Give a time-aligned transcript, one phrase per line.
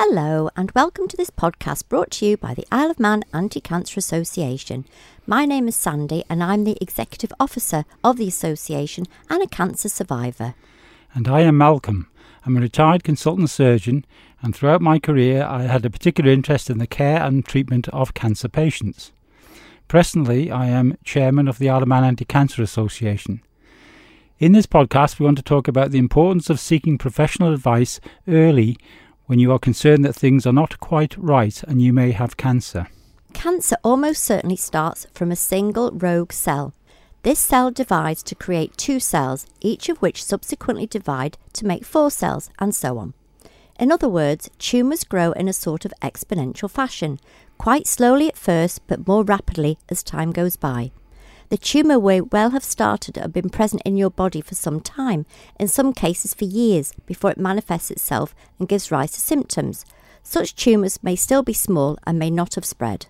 [0.00, 3.60] Hello, and welcome to this podcast brought to you by the Isle of Man Anti
[3.60, 4.84] Cancer Association.
[5.26, 9.88] My name is Sandy, and I'm the Executive Officer of the Association and a cancer
[9.88, 10.54] survivor.
[11.14, 12.08] And I am Malcolm.
[12.46, 14.06] I'm a retired consultant surgeon,
[14.40, 18.14] and throughout my career, I had a particular interest in the care and treatment of
[18.14, 19.10] cancer patients.
[19.88, 23.42] Presently, I am chairman of the Isle of Man Anti Cancer Association.
[24.38, 28.78] In this podcast, we want to talk about the importance of seeking professional advice early
[29.28, 32.88] when you are concerned that things are not quite right and you may have cancer.
[33.34, 36.72] Cancer almost certainly starts from a single rogue cell.
[37.22, 42.10] This cell divides to create two cells, each of which subsequently divide to make four
[42.10, 43.12] cells, and so on.
[43.78, 47.20] In other words, tumours grow in a sort of exponential fashion,
[47.58, 50.90] quite slowly at first, but more rapidly as time goes by.
[51.50, 55.24] The tumour may well have started and been present in your body for some time,
[55.58, 59.86] in some cases for years, before it manifests itself and gives rise to symptoms.
[60.22, 63.06] Such tumours may still be small and may not have spread.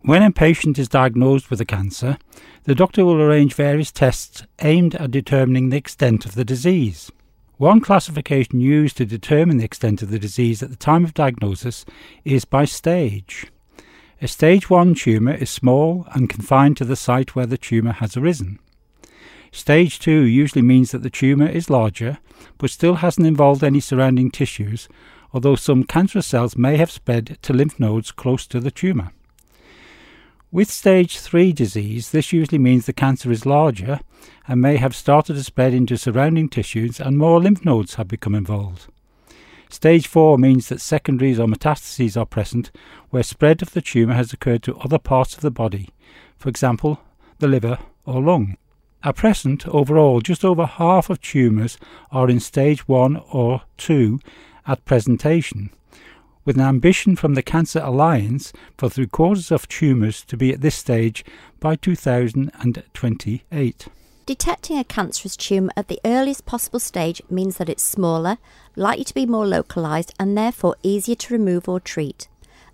[0.00, 2.16] When a patient is diagnosed with a cancer,
[2.64, 7.10] the doctor will arrange various tests aimed at determining the extent of the disease.
[7.58, 11.84] One classification used to determine the extent of the disease at the time of diagnosis
[12.24, 13.46] is by stage.
[14.22, 18.16] A stage 1 tumour is small and confined to the site where the tumour has
[18.16, 18.60] arisen.
[19.50, 22.18] Stage 2 usually means that the tumour is larger
[22.58, 24.88] but still hasn't involved any surrounding tissues,
[25.32, 29.12] although some cancerous cells may have spread to lymph nodes close to the tumour.
[30.52, 33.98] With stage 3 disease, this usually means the cancer is larger
[34.46, 38.36] and may have started to spread into surrounding tissues and more lymph nodes have become
[38.36, 38.86] involved.
[39.68, 42.70] Stage 4 means that secondaries or metastases are present
[43.10, 45.90] where spread of the tumour has occurred to other parts of the body,
[46.38, 47.00] for example,
[47.38, 48.56] the liver or lung.
[49.02, 51.78] At present, overall, just over half of tumours
[52.10, 54.18] are in stage 1 or 2
[54.66, 55.70] at presentation,
[56.44, 60.62] with an ambition from the Cancer Alliance for three quarters of tumours to be at
[60.62, 61.24] this stage
[61.60, 63.88] by 2028.
[64.26, 68.38] Detecting a cancerous tumour at the earliest possible stage means that it's smaller,
[68.74, 72.26] likely to be more localised, and therefore easier to remove or treat.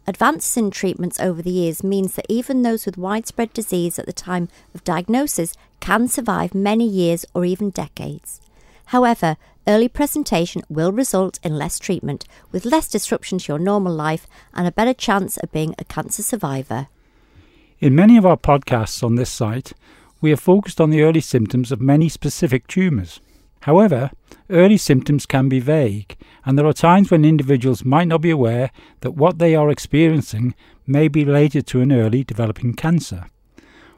[0.06, 4.12] Advances in treatments over the years means that even those with widespread disease at the
[4.12, 8.40] time of diagnosis can survive many years or even decades.
[8.86, 14.28] However, early presentation will result in less treatment, with less disruption to your normal life
[14.54, 16.86] and a better chance of being a cancer survivor.
[17.80, 19.72] In many of our podcasts on this site,
[20.20, 23.20] we have focused on the early symptoms of many specific tumours.
[23.62, 24.10] However,
[24.48, 28.70] early symptoms can be vague, and there are times when individuals might not be aware
[29.00, 30.54] that what they are experiencing
[30.86, 33.26] may be related to an early developing cancer.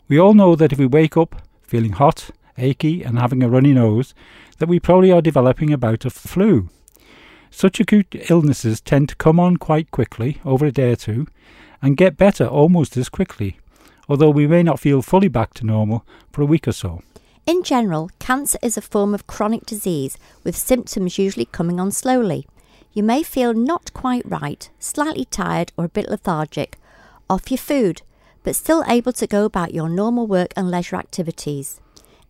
[0.08, 3.72] We all know that if we wake up feeling hot, achy, and having a runny
[3.72, 4.14] nose,
[4.58, 6.68] that we probably are developing a bout of flu.
[7.50, 11.26] Such acute illnesses tend to come on quite quickly, over a day or two,
[11.80, 13.56] and get better almost as quickly
[14.12, 17.00] although we may not feel fully back to normal for a week or so.
[17.46, 22.46] In general, cancer is a form of chronic disease with symptoms usually coming on slowly.
[22.92, 26.76] You may feel not quite right, slightly tired or a bit lethargic,
[27.30, 28.02] off your food,
[28.42, 31.80] but still able to go about your normal work and leisure activities.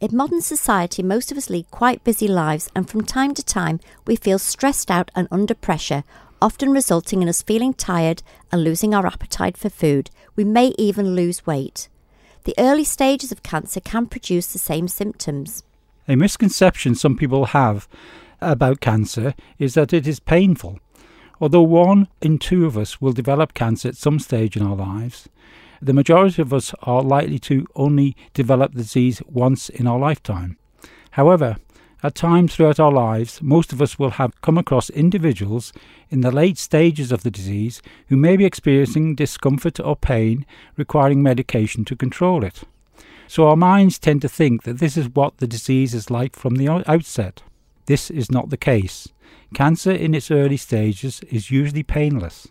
[0.01, 3.81] In modern society, most of us lead quite busy lives, and from time to time,
[4.07, 6.05] we feel stressed out and under pressure,
[6.43, 10.11] often resulting in us feeling tired and losing our appetite for food.
[10.35, 11.89] We may even lose weight.
[12.45, 15.63] The early stages of cancer can produce the same symptoms.
[16.09, 17.89] A misconception some people have
[18.41, 20.81] about cancer is that it is painful.
[21.41, 25.29] Although one in two of us will develop cancer at some stage in our lives,
[25.81, 30.57] the majority of us are likely to only develop the disease once in our lifetime.
[31.13, 31.57] However,
[32.03, 35.73] at times throughout our lives, most of us will have come across individuals
[36.11, 40.45] in the late stages of the disease who may be experiencing discomfort or pain
[40.77, 42.65] requiring medication to control it.
[43.29, 46.57] So our minds tend to think that this is what the disease is like from
[46.57, 47.43] the outset.
[47.87, 49.09] This is not the case.
[49.55, 52.49] Cancer in its early stages is usually painless.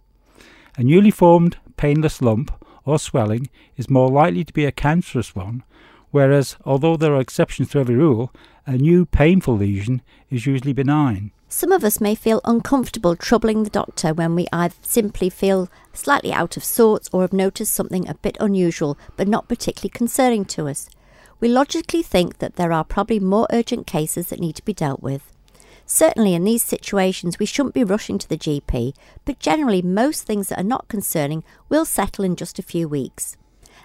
[0.78, 2.52] A newly formed painless lump
[2.86, 5.64] or swelling is more likely to be a cancerous one,
[6.12, 8.32] whereas, although there are exceptions to every rule,
[8.66, 11.32] a new painful lesion is usually benign.
[11.50, 16.32] Some of us may feel uncomfortable troubling the doctor when we either simply feel slightly
[16.32, 20.68] out of sorts or have noticed something a bit unusual but not particularly concerning to
[20.68, 20.90] us.
[21.42, 25.02] We logically think that there are probably more urgent cases that need to be dealt
[25.02, 25.34] with.
[25.86, 28.94] Certainly, in these situations, we shouldn't be rushing to the GP,
[29.26, 33.36] but generally, most things that are not concerning will settle in just a few weeks.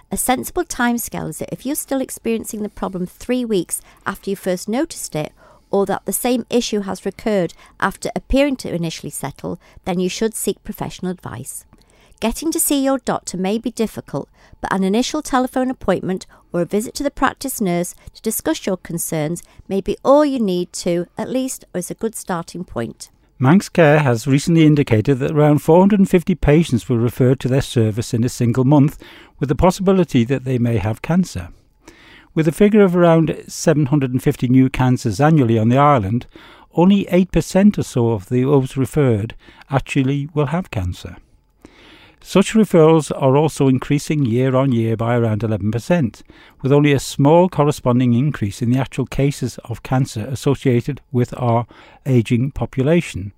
[0.09, 4.37] A sensible timescale is that if you're still experiencing the problem three weeks after you
[4.37, 5.33] first noticed it,
[5.69, 10.33] or that the same issue has recurred after appearing to initially settle, then you should
[10.33, 11.65] seek professional advice.
[12.21, 14.29] Getting to see your doctor may be difficult,
[14.61, 18.77] but an initial telephone appointment or a visit to the practice nurse to discuss your
[18.77, 23.09] concerns may be all you need to, at least, as a good starting point.
[23.39, 28.23] Manx Care has recently indicated that around 450 patients were referred to their service in
[28.23, 28.97] a single month,
[29.39, 31.49] with the possibility that they may have cancer.
[32.33, 36.25] With a figure of around 750 new cancers annually on the island,
[36.73, 39.35] only 8% or so of those referred
[39.69, 41.17] actually will have cancer.
[42.21, 46.23] Such referrals are also increasing year on year by around 11%,
[46.61, 51.67] with only a small corresponding increase in the actual cases of cancer associated with our
[52.05, 53.33] ageing population.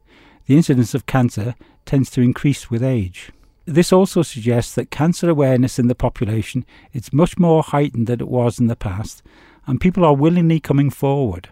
[0.48, 1.56] The incidence of cancer
[1.86, 3.32] tends to increase with age.
[3.66, 8.28] This also suggests that cancer awareness in the population is much more heightened than it
[8.28, 9.22] was in the past,
[9.68, 11.50] and people are willingly coming forward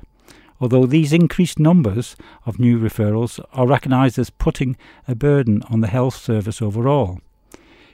[0.60, 2.16] although these increased numbers
[2.46, 4.78] of new referrals are recognised as putting
[5.08, 7.20] a burden on the health service overall.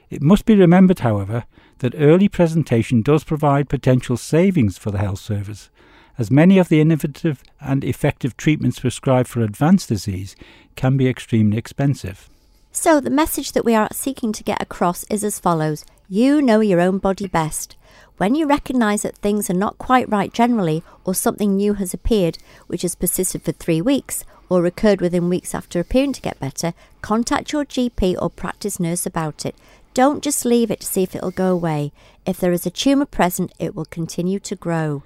[0.10, 1.46] It must be remembered, however,
[1.80, 5.70] that early presentation does provide potential savings for the health service,
[6.18, 10.36] as many of the innovative and effective treatments prescribed for advanced disease
[10.76, 12.30] can be extremely expensive.
[12.72, 16.60] So, the message that we are seeking to get across is as follows You know
[16.60, 17.76] your own body best.
[18.18, 22.38] When you recognise that things are not quite right generally, or something new has appeared
[22.68, 26.74] which has persisted for three weeks, or recurred within weeks after appearing to get better,
[27.02, 29.56] contact your GP or practice nurse about it.
[29.96, 31.92] Don't just leave it to see if it'll go away.
[32.26, 35.04] If there is a tumour present, it will continue to grow.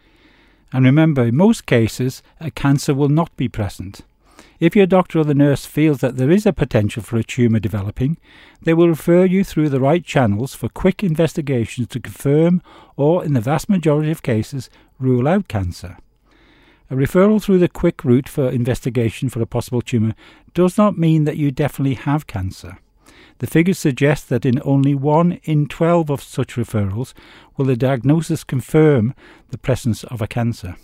[0.73, 4.01] And remember, in most cases, a cancer will not be present.
[4.59, 7.59] If your doctor or the nurse feels that there is a potential for a tumour
[7.59, 8.17] developing,
[8.61, 12.61] they will refer you through the right channels for quick investigations to confirm
[12.95, 14.69] or, in the vast majority of cases,
[14.99, 15.97] rule out cancer.
[16.89, 20.15] A referral through the quick route for investigation for a possible tumour
[20.53, 22.79] does not mean that you definitely have cancer.
[23.39, 27.13] The figures suggest that in only 1 in 12 of such referrals
[27.55, 29.13] will the diagnosis confirm
[29.49, 30.75] the presence of a cancer.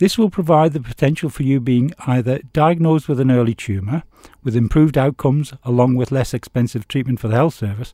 [0.00, 4.04] This will provide the potential for you being either diagnosed with an early tumour,
[4.42, 7.92] with improved outcomes along with less expensive treatment for the health service,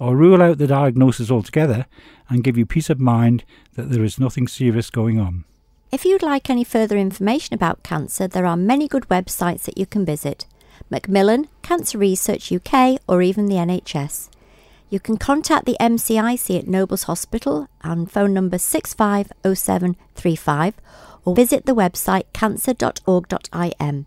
[0.00, 1.86] or rule out the diagnosis altogether
[2.28, 5.44] and give you peace of mind that there is nothing serious going on.
[5.92, 9.86] If you'd like any further information about cancer, there are many good websites that you
[9.86, 10.46] can visit.
[10.90, 14.28] Macmillan, Cancer Research UK, or even the NHS.
[14.90, 20.74] You can contact the MCIC at Nobles Hospital on phone number 650735
[21.24, 24.06] or visit the website cancer.org.im.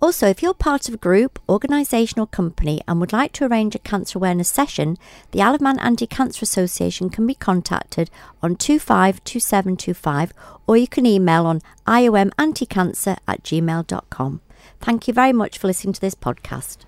[0.00, 3.74] Also, if you're part of a group, organisation, or company and would like to arrange
[3.74, 4.96] a cancer awareness session,
[5.32, 8.08] the Isle of Man Anti Cancer Association can be contacted
[8.40, 10.32] on 252725
[10.68, 14.40] or you can email on iomanticancer at gmail.com.
[14.80, 16.78] Thank you very much for listening to this podcast.